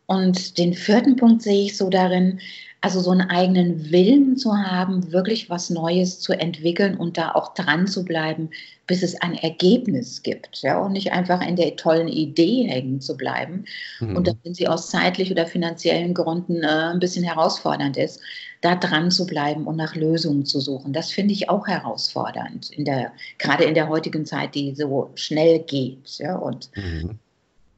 Und 0.05 0.59
den 0.59 0.75
vierten 0.75 1.15
Punkt 1.15 1.41
sehe 1.41 1.65
ich 1.65 1.75
so 1.75 1.89
darin, 1.89 2.39
also 2.85 3.01
so 3.01 3.09
einen 3.09 3.31
eigenen 3.31 3.89
Willen 3.89 4.37
zu 4.37 4.55
haben, 4.55 5.11
wirklich 5.11 5.49
was 5.49 5.71
Neues 5.71 6.19
zu 6.19 6.33
entwickeln 6.33 6.97
und 6.97 7.17
da 7.17 7.31
auch 7.31 7.55
dran 7.55 7.87
zu 7.87 8.05
bleiben, 8.05 8.51
bis 8.85 9.01
es 9.01 9.19
ein 9.23 9.33
Ergebnis 9.33 10.21
gibt. 10.21 10.61
Ja, 10.61 10.77
und 10.77 10.91
nicht 10.91 11.11
einfach 11.11 11.41
in 11.41 11.55
der 11.55 11.77
tollen 11.77 12.07
Idee 12.07 12.67
hängen 12.69 13.01
zu 13.01 13.17
bleiben. 13.17 13.65
Mhm. 13.99 14.17
Und 14.17 14.35
wenn 14.43 14.53
sie 14.53 14.67
aus 14.67 14.91
zeitlich 14.91 15.31
oder 15.31 15.47
finanziellen 15.47 16.13
Gründen 16.13 16.61
äh, 16.61 16.67
ein 16.67 16.99
bisschen 16.99 17.23
herausfordernd 17.23 17.97
ist, 17.97 18.21
da 18.61 18.75
dran 18.75 19.09
zu 19.09 19.25
bleiben 19.25 19.65
und 19.65 19.77
nach 19.77 19.95
Lösungen 19.95 20.45
zu 20.45 20.59
suchen. 20.59 20.93
Das 20.93 21.09
finde 21.09 21.33
ich 21.33 21.49
auch 21.49 21.67
herausfordernd, 21.67 22.69
in 22.69 22.85
der, 22.85 23.13
gerade 23.39 23.63
in 23.63 23.73
der 23.73 23.89
heutigen 23.89 24.27
Zeit, 24.27 24.53
die 24.53 24.75
so 24.75 25.09
schnell 25.15 25.57
geht. 25.57 26.19
Ja, 26.19 26.35
und 26.35 26.69
mhm 26.75 27.17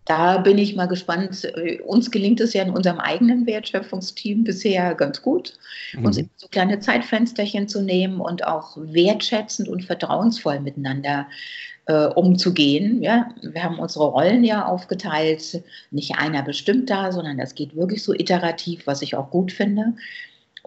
da 0.08 0.38
bin 0.38 0.58
ich 0.58 0.76
mal 0.76 0.88
gespannt. 0.88 1.52
Uns 1.86 2.12
gelingt 2.12 2.40
es 2.40 2.54
ja 2.54 2.64
in 2.64 2.72
unserem 2.72 3.00
eigenen 3.00 3.46
Wertschöpfungsteam 3.46 4.44
bisher 4.44 4.96
ganz 4.96 5.22
gut, 5.22 5.54
mhm. 5.94 6.06
uns 6.06 6.22
so 6.38 6.48
kleine 6.48 6.80
Zeitfensterchen 6.80 7.68
zu 7.68 7.82
nehmen 7.82 8.22
und 8.22 8.46
auch 8.46 8.78
wertschätzend 8.78 9.68
und 9.68 9.84
vertrauensvoll 9.84 10.60
miteinander 10.62 11.28
äh, 11.88 12.08
umzugehen. 12.08 13.02
Ja, 13.02 13.30
wir 13.42 13.64
haben 13.64 13.80
unsere 13.80 14.06
Rollen 14.06 14.44
ja 14.44 14.66
aufgeteilt, 14.66 15.62
nicht 15.92 16.18
einer 16.18 16.44
bestimmt 16.44 16.90
da, 16.90 17.12
sondern 17.12 17.38
das 17.38 17.56
geht 17.56 17.76
wirklich 17.76 18.04
so 18.04 18.14
iterativ, 18.14 18.88
was 18.88 19.02
ich 19.02 19.16
auch 19.16 19.30
gut 19.30 19.52
finde. 19.52 19.94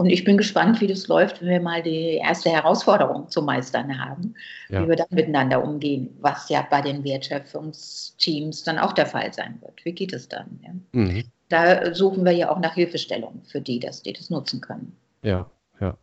Und 0.00 0.08
ich 0.08 0.24
bin 0.24 0.38
gespannt, 0.38 0.80
wie 0.80 0.86
das 0.86 1.08
läuft, 1.08 1.42
wenn 1.42 1.50
wir 1.50 1.60
mal 1.60 1.82
die 1.82 2.14
erste 2.14 2.48
Herausforderung 2.48 3.28
zu 3.28 3.42
meistern 3.42 4.02
haben, 4.02 4.32
ja. 4.70 4.82
wie 4.82 4.88
wir 4.88 4.96
dann 4.96 5.08
miteinander 5.10 5.62
umgehen, 5.62 6.08
was 6.20 6.48
ja 6.48 6.66
bei 6.70 6.80
den 6.80 7.04
Wertschöpfungsteams 7.04 8.62
dann 8.62 8.78
auch 8.78 8.94
der 8.94 9.04
Fall 9.04 9.30
sein 9.34 9.58
wird. 9.60 9.84
Wie 9.84 9.92
geht 9.92 10.14
es 10.14 10.26
dann? 10.26 10.58
Ja? 10.62 10.70
Mhm. 10.92 11.24
Da 11.50 11.94
suchen 11.94 12.24
wir 12.24 12.32
ja 12.32 12.50
auch 12.50 12.58
nach 12.60 12.72
Hilfestellung 12.72 13.42
für 13.44 13.60
die, 13.60 13.78
dass 13.78 14.02
die 14.02 14.14
das 14.14 14.30
nutzen 14.30 14.62
können. 14.62 14.96
Ja, 15.20 15.50
ja. 15.82 15.98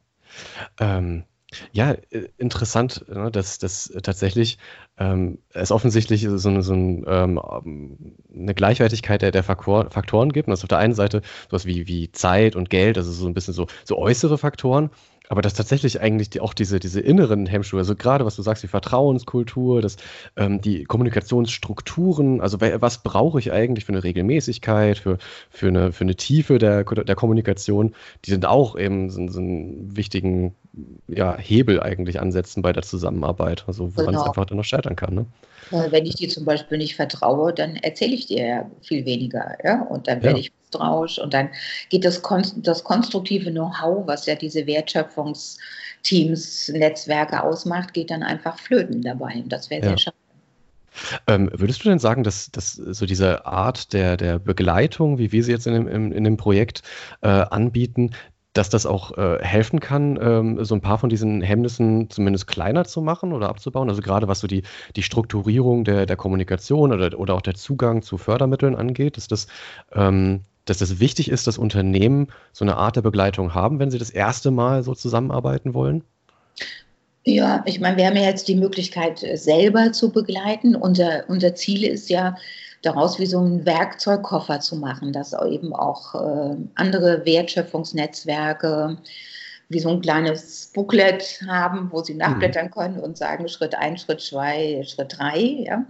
Ähm, 0.80 1.24
ja, 1.72 1.92
äh, 2.12 2.28
interessant, 2.38 3.06
ne, 3.10 3.32
dass 3.32 3.58
dass 3.60 3.92
tatsächlich, 4.04 4.58
ähm, 4.98 5.40
es 5.54 5.72
offensichtlich 5.72 6.28
so 6.30 6.50
eine 6.50 6.64
so 6.64 6.74
'n, 6.74 7.06
ähm, 7.08 7.40
'ne 8.30 8.54
Gleichwertigkeit 8.56 9.22
der 9.22 9.32
der 9.32 9.44
Faktoren 9.44 10.32
gibt. 10.32 10.48
Und 10.48 10.52
dass 10.52 10.64
auf 10.64 10.68
der 10.70 10.78
einen 10.80 10.94
Seite 10.94 11.22
so 11.50 11.52
was 11.56 11.66
wie 11.66 11.88
wie 11.88 12.12
Zeit 12.12 12.56
und 12.56 12.70
Geld, 12.70 12.98
also 12.98 13.12
so 13.12 13.28
ein 13.28 13.34
bisschen 13.34 13.54
so 13.54 13.68
so 13.86 13.98
äußere 13.98 14.38
Faktoren 14.38 14.90
aber 15.30 15.42
dass 15.42 15.54
tatsächlich 15.54 16.00
eigentlich 16.00 16.30
die, 16.30 16.40
auch 16.40 16.54
diese, 16.54 16.80
diese 16.80 17.02
inneren 17.02 17.46
Hemmschuhe, 17.48 17.80
also 17.80 17.96
gerade 17.96 18.26
was 18.26 18.36
du 18.38 18.42
sagst, 18.42 18.64
die 18.64 18.68
Vertrauenskultur, 18.68 19.82
das, 19.82 19.98
ähm, 20.38 20.62
die 20.62 20.86
Kommunikationsstrukturen, 20.86 22.40
also 22.42 22.62
was 22.62 23.04
brauche 23.04 23.40
ich 23.40 23.52
eigentlich 23.52 23.86
für 23.86 23.92
eine 23.92 24.04
Regelmäßigkeit, 24.04 24.98
für, 24.98 25.18
für, 25.50 25.68
eine, 25.68 25.92
für 25.92 26.04
eine 26.06 26.16
Tiefe 26.16 26.60
der, 26.60 26.84
der 26.86 27.16
Kommunikation, 27.16 27.94
die 28.26 28.32
sind 28.32 28.46
auch 28.46 28.78
eben 28.78 29.10
so, 29.10 29.28
so 29.28 29.40
einen 29.40 29.96
wichtigen 29.98 30.56
ja, 31.07 31.38
Hebel 31.38 31.81
eigentlich 31.81 32.19
ansetzen 32.19 32.62
bei 32.62 32.74
der 32.74 32.84
Zusammenarbeit, 32.84 33.63
also 33.67 33.96
woran 33.96 34.13
genau. 34.13 34.22
es 34.22 34.27
einfach 34.27 34.46
dann 34.46 34.57
noch 34.57 34.63
scheitern 34.63 34.96
kann. 34.96 35.15
Ne? 35.15 35.25
Wenn 35.72 36.05
ich 36.05 36.15
dir 36.15 36.29
zum 36.29 36.46
Beispiel 36.46 36.77
nicht 36.77 36.96
vertraue, 36.96 37.53
dann 37.53 37.75
erzähle 37.75 38.13
ich 38.13 38.27
dir 38.27 38.46
ja 38.46 38.72
viel 38.81 39.05
weniger. 39.05 39.57
Ja? 39.63 39.81
Und 39.84 40.07
dann 40.07 40.24
werde 40.24 40.39
ja. 40.39 40.46
ich 40.46 40.51
misstrauisch 40.62 41.19
und 41.19 41.34
dann 41.34 41.50
geht 41.89 42.05
das, 42.05 42.22
das 42.57 42.84
konstruktive 42.84 43.51
Know-how, 43.51 44.07
was 44.07 44.25
ja 44.25 44.36
diese 44.36 44.65
Wertschöpfungsteams, 44.65 46.69
Netzwerke 46.69 47.43
ausmacht, 47.43 47.93
geht 47.93 48.12
dann 48.12 48.24
einfach 48.24 48.57
flöten 48.60 49.01
dabei. 49.01 49.34
Und 49.36 49.50
das 49.50 49.69
wäre 49.69 49.81
ja. 49.81 49.89
sehr 49.89 49.98
schade. 49.98 50.15
Ähm, 51.27 51.50
würdest 51.53 51.84
du 51.84 51.89
denn 51.89 52.00
sagen, 52.00 52.24
dass, 52.24 52.50
dass 52.51 52.74
so 52.74 53.05
diese 53.05 53.46
Art 53.46 53.93
der, 53.93 54.17
der 54.17 54.39
Begleitung, 54.39 55.19
wie 55.19 55.31
wir 55.31 55.43
sie 55.43 55.51
jetzt 55.51 55.67
in 55.67 55.74
dem, 55.74 55.88
in, 55.88 56.12
in 56.12 56.24
dem 56.24 56.38
Projekt 56.38 56.81
äh, 57.22 57.27
anbieten, 57.27 58.15
dass 58.58 58.70
das 58.70 58.86
auch 58.86 59.18
äh, 59.18 59.38
helfen 59.42 59.80
kann, 59.80 60.18
ähm, 60.22 60.64
so 60.66 60.76
ein 60.76 60.82
paar 60.82 60.98
von 60.98 61.10
diesen 61.10 61.42
Hemmnissen 61.42 62.10
zumindest 62.10 62.48
kleiner 62.48 62.86
zu 62.86 63.02
machen 63.02 63.34
oder 63.34 63.50
abzubauen. 63.50 63.90
Also 63.90 64.02
gerade 64.02 64.28
was 64.28 64.40
so 64.40 64.48
die, 64.48 64.64
die 64.96 65.04
Strukturierung 65.04 65.84
der, 65.84 66.06
der 66.06 66.16
Kommunikation 66.16 66.92
oder, 66.92 67.18
oder 67.20 67.36
auch 67.36 67.42
der 67.42 67.56
Zugang 67.56 68.02
zu 68.02 68.18
Fördermitteln 68.18 68.76
angeht, 68.76 69.18
dass 69.18 69.28
das, 69.28 69.48
ähm, 69.94 70.42
dass 70.66 70.80
das 70.80 71.00
wichtig 71.00 71.30
ist, 71.30 71.46
dass 71.48 71.58
Unternehmen 71.58 72.28
so 72.52 72.66
eine 72.66 72.78
Art 72.78 72.96
der 72.96 73.02
Begleitung 73.02 73.54
haben, 73.54 73.80
wenn 73.80 73.92
sie 73.92 74.00
das 74.00 74.10
erste 74.10 74.52
Mal 74.52 74.84
so 74.84 74.96
zusammenarbeiten 74.96 75.74
wollen? 75.74 76.04
Ja, 77.24 77.62
ich 77.66 77.80
meine, 77.82 77.98
wir 77.98 78.06
haben 78.06 78.16
ja 78.16 78.24
jetzt 78.24 78.48
die 78.48 78.56
Möglichkeit, 78.56 79.20
selber 79.34 79.92
zu 79.92 80.12
begleiten. 80.12 80.76
Unser, 80.76 81.26
unser 81.28 81.56
Ziel 81.56 81.84
ist 81.84 82.10
ja, 82.10 82.38
daraus 82.81 83.19
wie 83.19 83.25
so 83.25 83.39
einen 83.39 83.65
Werkzeugkoffer 83.65 84.60
zu 84.60 84.75
machen, 84.75 85.13
dass 85.13 85.34
eben 85.34 85.74
auch 85.74 86.15
äh, 86.15 86.55
andere 86.75 87.25
Wertschöpfungsnetzwerke 87.25 88.98
wie 89.69 89.79
so 89.79 89.89
ein 89.89 90.01
kleines 90.01 90.72
Booklet 90.74 91.41
haben, 91.48 91.91
wo 91.91 92.01
sie 92.01 92.13
mhm. 92.13 92.19
nachblättern 92.19 92.72
können 92.72 93.00
und 93.00 93.17
sagen 93.17 93.48
Schritt 93.48 93.75
ein, 93.75 93.98
Schritt 93.98 94.22
zwei, 94.22 94.81
Schritt 94.86 95.17
drei. 95.17 95.39
Ja. 95.39 95.86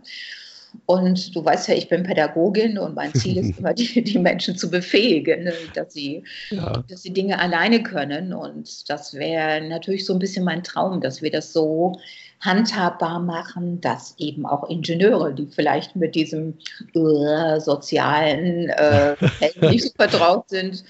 Und 0.85 1.35
du 1.35 1.43
weißt 1.43 1.69
ja, 1.69 1.75
ich 1.75 1.89
bin 1.89 2.03
Pädagogin 2.03 2.77
und 2.77 2.95
mein 2.95 3.13
Ziel 3.13 3.37
ist 3.37 3.57
immer, 3.59 3.73
die, 3.73 4.03
die 4.03 4.19
Menschen 4.19 4.57
zu 4.57 4.69
befähigen, 4.69 5.43
ne, 5.43 5.53
dass 5.73 5.93
sie, 5.93 6.23
ja. 6.49 6.83
dass 6.87 7.03
sie 7.03 7.13
Dinge 7.13 7.39
alleine 7.39 7.83
können. 7.83 8.33
Und 8.33 8.89
das 8.89 9.13
wäre 9.13 9.61
natürlich 9.61 10.05
so 10.05 10.13
ein 10.13 10.19
bisschen 10.19 10.43
mein 10.43 10.63
Traum, 10.63 11.01
dass 11.01 11.21
wir 11.21 11.31
das 11.31 11.53
so 11.53 11.93
handhabbar 12.39 13.19
machen, 13.19 13.81
dass 13.81 14.15
eben 14.19 14.45
auch 14.45 14.69
Ingenieure, 14.69 15.33
die 15.33 15.47
vielleicht 15.47 15.95
mit 15.95 16.15
diesem 16.15 16.57
äh, 16.93 17.59
sozialen 17.59 18.69
äh, 18.69 19.15
nicht 19.61 19.83
so 19.83 19.89
vertraut 19.95 20.49
sind, 20.49 20.83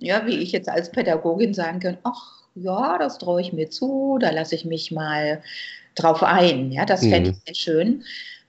ja, 0.00 0.26
wie 0.26 0.38
ich 0.38 0.52
jetzt 0.52 0.68
als 0.68 0.90
Pädagogin 0.90 1.54
sagen 1.54 1.80
kann, 1.80 1.98
ach 2.04 2.42
ja, 2.54 2.98
das 2.98 3.18
traue 3.18 3.40
ich 3.40 3.52
mir 3.52 3.70
zu, 3.70 4.18
da 4.20 4.30
lasse 4.30 4.54
ich 4.54 4.64
mich 4.64 4.90
mal 4.90 5.42
drauf 5.94 6.22
ein. 6.22 6.72
Ja, 6.72 6.84
das 6.84 7.00
fände 7.00 7.30
ich 7.30 7.36
mhm. 7.36 7.42
sehr 7.46 7.54
schön. 7.54 8.04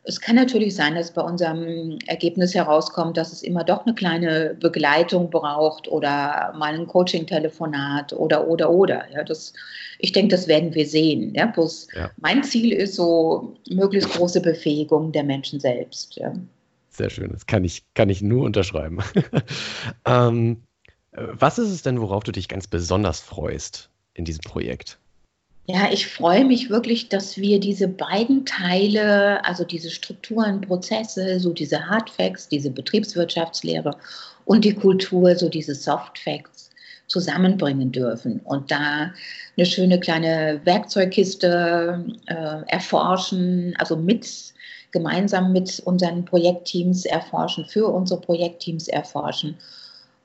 Es 0.07 0.21
kann 0.21 0.35
natürlich 0.35 0.75
sein, 0.75 0.93
dass 0.93 1.11
bei 1.11 1.21
unserem 1.21 1.97
Ergebnis 2.05 2.53
herauskommt, 2.53 3.17
dass 3.17 3.33
es 3.33 3.41
immer 3.41 3.63
doch 3.63 3.85
eine 3.85 3.95
kleine 3.95 4.55
Begleitung 4.59 5.31
braucht 5.31 5.87
oder 5.87 6.53
mal 6.55 6.75
ein 6.75 6.85
Coaching-Telefonat 6.85 8.13
oder, 8.13 8.47
oder, 8.47 8.69
oder. 8.69 9.05
Ja, 9.11 9.23
das, 9.23 9.53
ich 9.97 10.11
denke, 10.11 10.35
das 10.35 10.47
werden 10.47 10.75
wir 10.75 10.85
sehen. 10.85 11.33
Ja, 11.33 11.47
bloß 11.47 11.87
ja. 11.95 12.11
mein 12.17 12.43
Ziel 12.43 12.71
ist 12.71 12.95
so 12.95 13.55
möglichst 13.69 14.11
große 14.11 14.41
Befähigung 14.41 15.11
der 15.11 15.23
Menschen 15.23 15.59
selbst. 15.59 16.15
Ja. 16.17 16.33
Sehr 16.89 17.09
schön, 17.09 17.31
das 17.31 17.47
kann 17.47 17.63
ich, 17.63 17.83
kann 17.95 18.09
ich 18.09 18.21
nur 18.21 18.45
unterschreiben. 18.45 18.99
ähm, 20.05 20.61
was 21.11 21.57
ist 21.57 21.69
es 21.69 21.81
denn, 21.81 21.99
worauf 21.99 22.23
du 22.23 22.31
dich 22.31 22.47
ganz 22.47 22.67
besonders 22.67 23.21
freust 23.21 23.89
in 24.13 24.23
diesem 24.25 24.41
Projekt? 24.41 24.99
Ja, 25.67 25.91
ich 25.91 26.05
freue 26.07 26.45
mich 26.45 26.69
wirklich, 26.69 27.09
dass 27.09 27.37
wir 27.37 27.59
diese 27.59 27.87
beiden 27.87 28.45
Teile, 28.45 29.43
also 29.45 29.63
diese 29.63 29.89
Strukturen, 29.89 30.61
Prozesse, 30.61 31.39
so 31.39 31.53
diese 31.53 31.87
Hard 31.87 32.11
Facts, 32.11 32.47
diese 32.47 32.69
Betriebswirtschaftslehre 32.69 33.97
und 34.45 34.63
die 34.63 34.75
Kultur, 34.75 35.35
so 35.35 35.49
diese 35.49 35.73
Soft 35.73 36.19
Facts 36.19 36.69
zusammenbringen 37.07 37.91
dürfen 37.91 38.41
und 38.43 38.69
da 38.69 39.11
eine 39.57 39.65
schöne 39.65 39.99
kleine 39.99 40.61
Werkzeugkiste 40.65 42.05
äh, 42.27 42.61
erforschen, 42.67 43.73
also 43.79 43.95
mit 43.95 44.53
gemeinsam 44.91 45.51
mit 45.51 45.81
unseren 45.85 46.25
Projektteams 46.25 47.05
erforschen, 47.05 47.65
für 47.65 47.87
unsere 47.87 48.21
Projektteams 48.21 48.87
erforschen 48.87 49.57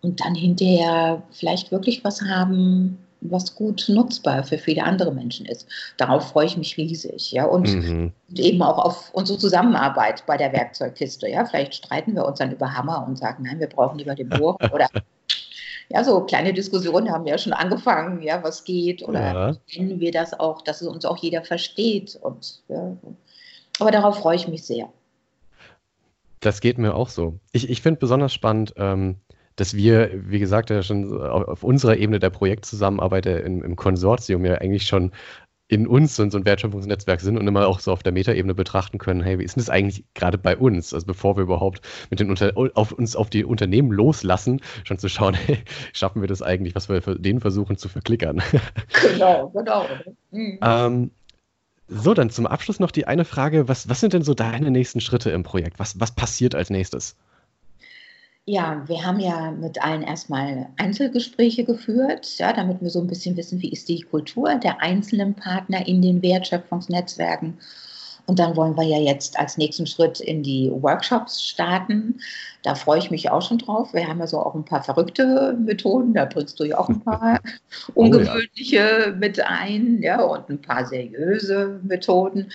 und 0.03 0.21
dann 0.21 0.35
hinterher 0.35 1.23
vielleicht 1.33 1.73
wirklich 1.73 2.05
was 2.05 2.21
haben, 2.23 2.99
was 3.21 3.55
gut 3.55 3.85
nutzbar 3.89 4.43
für 4.45 4.59
viele 4.59 4.85
andere 4.85 5.13
Menschen 5.13 5.47
ist. 5.47 5.67
Darauf 5.97 6.31
freue 6.31 6.47
ich 6.47 6.57
mich 6.57 6.77
riesig, 6.77 7.33
ja, 7.33 7.45
und, 7.45 7.69
mhm. 7.69 8.13
eben 8.35 8.63
auch 8.63 8.79
auf 8.79 9.11
unsere 9.13 9.39
Zusammenarbeit 9.39 10.25
bei 10.27 10.37
der 10.37 10.53
Werkzeugkiste, 10.53 11.29
ja. 11.29 11.45
Vielleicht 11.45 11.75
streiten 11.75 12.15
wir 12.15 12.25
uns 12.25 12.39
dann 12.39 12.53
über 12.53 12.75
Hammer 12.75 13.05
und 13.07 13.19
sagen, 13.19 13.45
nein, 13.45 13.61
wir 13.61 13.69
brauchen 13.69 13.99
lieber 13.99 14.15
den 14.15 14.29
Bohr 14.29 14.57
oder 14.73 14.89
ja, 15.89 16.05
so 16.05 16.21
kleine 16.21 16.53
Diskussionen 16.53 17.11
haben 17.11 17.27
ja 17.27 17.37
schon 17.37 17.53
angefangen, 17.53 18.23
ja, 18.23 18.43
was 18.43 18.65
geht 18.65 19.03
oder 19.03 19.21
ja. 19.21 19.57
kennen 19.71 19.99
wir 19.99 20.13
das 20.13 20.39
auch, 20.39 20.63
dass 20.63 20.81
es 20.81 20.89
uns 20.89 21.05
auch 21.05 21.17
jeder 21.17 21.43
versteht 21.43 22.19
und 22.23 22.63
ja. 22.69 22.97
aber 23.81 23.91
darauf 23.91 24.19
freue 24.19 24.37
ich 24.37 24.47
mich 24.47 24.63
sehr. 24.63 24.89
Das 26.39 26.61
geht 26.61 26.79
mir 26.79 26.95
auch 26.95 27.09
so. 27.09 27.39
Ich, 27.53 27.69
ich 27.69 27.83
finde 27.83 28.01
besonders 28.01 28.33
spannend, 28.33 28.73
ähm, 28.77 29.17
dass 29.61 29.75
wir, 29.75 30.11
wie 30.15 30.39
gesagt, 30.39 30.71
ja 30.71 30.83
schon 30.83 31.21
auf 31.21 31.63
unserer 31.63 31.99
Ebene 31.99 32.19
der 32.19 32.31
Projektzusammenarbeit 32.31 33.27
im, 33.27 33.63
im 33.63 33.77
Konsortium 33.77 34.47
ja 34.47 34.55
eigentlich 34.55 34.87
schon 34.87 35.13
in 35.69 35.87
uns 35.87 36.17
so, 36.17 36.29
so 36.31 36.39
ein 36.39 36.47
Wertschöpfungsnetzwerk 36.47 37.21
sind 37.21 37.37
und 37.37 37.47
immer 37.47 37.69
auch 37.69 37.79
so 37.79 37.93
auf 37.93 38.03
der 38.03 38.13
Metaebene 38.13 38.55
betrachten 38.55 38.97
können, 38.97 39.23
hey, 39.23 39.39
wie 39.39 39.45
ist 39.45 39.57
denn 39.57 39.61
das 39.61 39.69
eigentlich 39.69 40.05
gerade 40.15 40.39
bei 40.39 40.57
uns? 40.57 40.95
Also 40.95 41.07
bevor 41.07 41.37
wir 41.37 41.43
überhaupt 41.43 41.83
mit 42.09 42.21
den 42.21 42.31
Unter 42.31 42.53
auf 42.75 42.93
uns 42.93 43.15
auf 43.15 43.29
die 43.29 43.45
Unternehmen 43.45 43.93
loslassen, 43.93 44.63
schon 44.83 44.99
zu 44.99 45.11
schauen, 45.11 45.35
hey, 45.47 45.59
schaffen 45.93 46.23
wir 46.23 46.29
das 46.29 46.41
eigentlich, 46.41 46.75
was 46.75 46.89
wir 46.89 47.03
für 47.03 47.17
denen 47.17 47.41
versuchen 47.41 47.77
zu 47.77 47.89
verklickern. 47.89 48.43
Genau, 49.03 49.51
genau. 49.51 49.87
Mhm. 50.31 50.59
ähm, 50.63 51.11
so, 51.87 52.15
dann 52.15 52.31
zum 52.31 52.47
Abschluss 52.47 52.81
noch 52.81 52.93
die 52.93 53.07
eine 53.07 53.27
Frage, 53.27 53.69
was, 53.69 53.89
was 53.89 54.01
sind 54.01 54.15
denn 54.15 54.23
so 54.23 54.33
deine 54.33 54.71
nächsten 54.71 55.01
Schritte 55.01 55.31
im 55.31 55.43
Projekt? 55.43 55.79
Was, 55.79 56.01
was 56.01 56.13
passiert 56.13 56.55
als 56.55 56.71
nächstes? 56.71 57.17
Ja, 58.47 58.83
wir 58.89 59.05
haben 59.05 59.21
ja 59.21 59.51
mit 59.51 59.83
allen 59.83 60.03
erstmal 60.03 60.71
Einzelgespräche 60.77 61.65
geführt, 61.65 62.39
ja, 62.39 62.53
damit 62.53 62.81
wir 62.81 62.91
so 62.91 63.01
ein 63.01 63.07
bisschen 63.07 63.37
wissen, 63.37 63.61
wie 63.61 63.71
ist 63.71 63.89
die 63.89 64.01
Kultur 64.01 64.55
der 64.57 64.83
einzelnen 64.83 65.35
Partner 65.35 65.87
in 65.87 66.03
den 66.03 66.23
Wertschöpfungsnetzwerken. 66.23 67.59
Und 68.27 68.39
dann 68.39 68.57
wollen 68.57 68.77
wir 68.77 68.85
ja 68.85 68.99
jetzt 68.99 69.39
als 69.39 69.59
nächsten 69.59 69.87
Schritt 69.87 70.21
in 70.21 70.43
die 70.43 70.71
Workshops 70.73 71.43
starten. 71.43 72.21
Da 72.63 72.75
freue 72.75 72.99
ich 72.99 73.11
mich 73.11 73.31
auch 73.31 73.43
schon 73.43 73.59
drauf. 73.59 73.93
Wir 73.93 74.07
haben 74.07 74.21
ja 74.21 74.27
so 74.27 74.39
auch 74.39 74.55
ein 74.55 74.65
paar 74.65 74.83
verrückte 74.83 75.57
Methoden. 75.59 76.15
Da 76.15 76.27
bringst 76.27 76.61
du 76.61 76.65
ja 76.65 76.79
auch 76.79 76.89
ein 76.89 77.01
paar 77.05 77.41
ungewöhnliche 77.95 79.05
oh, 79.07 79.11
ja. 79.11 79.17
mit 79.17 79.41
ein, 79.41 80.01
ja, 80.03 80.23
und 80.23 80.49
ein 80.49 80.63
paar 80.63 80.87
seriöse 80.87 81.81
Methoden. 81.83 82.53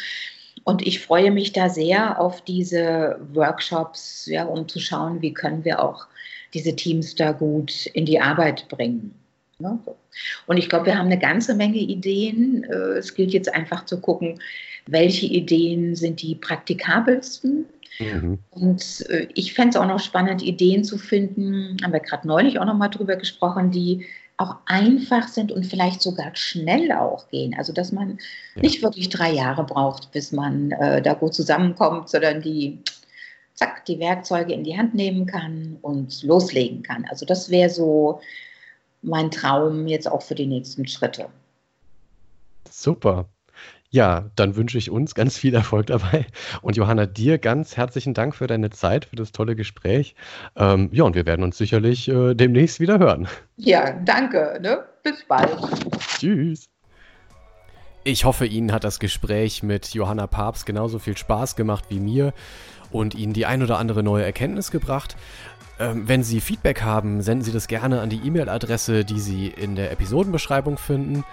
Und 0.66 0.86
ich 0.86 1.00
freue 1.00 1.30
mich 1.30 1.54
da 1.54 1.70
sehr 1.70 2.20
auf 2.20 2.42
diese 2.42 3.20
Workshops, 3.34 4.26
ja, 4.26 4.46
um 4.46 4.68
zu 4.68 4.80
schauen, 4.80 5.22
wie 5.22 5.32
können 5.32 5.64
wir 5.64 5.82
auch 5.82 6.08
diese 6.56 6.76
Teams 6.76 7.14
da 7.14 7.34
gut 7.34 7.86
in 7.86 8.06
die 8.06 8.20
Arbeit 8.20 8.68
bringen. 8.68 9.14
Ne? 9.60 9.78
Und 10.48 10.58
ich 10.58 10.68
glaube, 10.68 10.88
wir 10.88 10.98
haben 10.98 11.06
eine 11.06 11.20
ganze 11.20 11.54
Menge 11.54 11.78
Ideen. 11.78 12.64
Äh, 12.64 12.98
es 12.98 13.14
gilt 13.14 13.32
jetzt 13.32 13.54
einfach 13.54 13.86
zu 13.86 14.02
gucken, 14.02 14.40
welche 14.88 15.28
Ideen 15.28 15.96
sind 15.96 16.24
die 16.24 16.34
praktikabelsten. 16.34 17.66
Mhm. 18.00 18.40
Und 18.50 19.06
äh, 19.10 19.28
ich 19.36 19.54
fände 19.54 19.70
es 19.70 19.76
auch 19.76 19.88
noch 19.88 20.00
spannend, 20.00 20.42
Ideen 20.42 20.84
zu 20.84 20.98
finden, 20.98 21.78
haben 21.84 21.94
wir 21.94 22.00
gerade 22.00 22.28
neulich 22.28 22.58
auch 22.60 22.66
noch 22.66 22.76
mal 22.76 22.90
drüber 22.90 23.18
gesprochen, 23.18 23.70
die 23.70 24.08
auch 24.38 24.58
einfach 24.66 25.28
sind 25.28 25.52
und 25.52 25.66
vielleicht 25.66 26.02
sogar 26.02 26.36
schnell 26.36 26.92
auch 26.92 27.28
gehen. 27.30 27.56
Also 27.58 27.72
dass 27.72 27.92
man 27.92 28.20
ja. 28.56 28.62
nicht 28.62 28.82
wirklich 28.82 29.10
drei 29.10 29.32
Jahre 29.32 29.64
braucht, 29.64 30.12
bis 30.12 30.32
man 30.32 30.72
äh, 30.72 31.02
da 31.02 31.14
gut 31.14 31.34
zusammenkommt, 31.34 32.10
sondern 32.10 32.42
die, 32.42 32.80
zack, 33.54 33.86
die 33.86 34.00
Werkzeuge 34.00 34.54
in 34.54 34.64
die 34.64 34.78
Hand 34.78 34.94
nehmen 34.94 35.26
kann 35.26 35.78
und 35.82 36.24
loslegen 36.24 36.84
kann. 36.84 37.06
Also 37.10 37.26
das 37.26 37.50
wäre 37.50 37.70
so 37.70 38.20
mein 39.02 39.32
Traum 39.32 39.88
jetzt 39.88 40.12
auch 40.12 40.22
für 40.22 40.36
die 40.36 40.48
nächsten 40.48 40.88
Schritte. 40.88 41.30
Super. 42.70 43.30
Ja, 43.90 44.30
dann 44.36 44.56
wünsche 44.56 44.78
ich 44.78 44.90
uns 44.90 45.16
ganz 45.16 45.38
viel 45.38 45.54
Erfolg 45.54 45.88
dabei. 45.88 46.26
Und 46.62 46.76
Johanna, 46.76 47.06
dir 47.06 47.38
ganz 47.38 47.78
herzlichen 47.78 48.14
Dank 48.14 48.36
für 48.36 48.48
deine 48.48 48.70
Zeit, 48.70 49.06
für 49.06 49.16
das 49.16 49.32
tolle 49.32 49.56
Gespräch. 49.56 50.16
Ähm, 50.56 50.90
ja, 50.92 51.04
und 51.04 51.16
wir 51.16 51.26
werden 51.26 51.44
uns 51.44 51.58
sicherlich 51.58 52.08
äh, 52.08 52.34
demnächst 52.34 52.80
wieder 52.80 53.00
hören. 53.00 53.28
Ja, 53.58 53.92
danke. 53.92 54.60
Ne? 54.62 54.84
Bis 55.04 55.24
bald. 55.26 55.58
Tschüss. 56.18 56.68
Ich 58.04 58.26
hoffe, 58.26 58.46
Ihnen 58.46 58.72
hat 58.72 58.84
das 58.84 59.00
Gespräch 59.00 59.64
mit 59.64 59.94
Johanna 59.94 60.28
Papst 60.28 60.66
genauso 60.66 61.00
viel 61.00 61.18
Spaß 61.18 61.56
gemacht 61.56 61.86
wie 61.90 62.00
mir 62.00 62.34
und 62.92 63.16
Ihnen 63.16 63.34
die 63.34 63.46
ein 63.46 63.64
oder 63.64 63.80
andere 63.80 64.04
neue 64.04 64.24
Erkenntnis 64.24 64.70
gebracht. 64.70 65.16
Ähm, 65.80 66.08
wenn 66.08 66.24
Sie 66.24 66.40
Feedback 66.40 66.82
haben, 66.82 67.22
senden 67.22 67.44
Sie 67.44 67.52
das 67.52 67.68
gerne 67.68 68.02
an 68.02 68.10
die 68.10 68.22
E-Mail-Adresse, 68.24 69.06
die 69.06 69.20
Sie 69.20 69.48
in 69.48 69.76
der 69.76 69.92
Episodenbeschreibung 69.92 70.78
finden. 70.78 71.24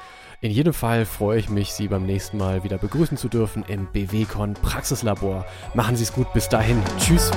In 0.42 0.50
jedem 0.50 0.74
Fall 0.74 1.06
freue 1.06 1.38
ich 1.38 1.48
mich, 1.50 1.72
Sie 1.72 1.86
beim 1.86 2.04
nächsten 2.04 2.36
Mal 2.36 2.64
wieder 2.64 2.76
begrüßen 2.76 3.16
zu 3.16 3.28
dürfen 3.28 3.64
im 3.68 3.86
BWCon 3.86 4.54
Praxislabor. 4.54 5.46
Machen 5.72 5.94
Sie 5.94 6.02
es 6.02 6.12
gut, 6.12 6.32
bis 6.32 6.48
dahin. 6.48 6.82
Tschüss. 6.98 7.30